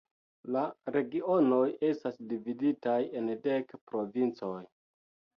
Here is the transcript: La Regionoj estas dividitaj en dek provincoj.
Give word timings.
La 0.53 0.61
Regionoj 0.93 1.59
estas 1.89 2.17
dividitaj 2.31 2.95
en 3.19 3.29
dek 3.49 3.75
provincoj. 3.91 4.55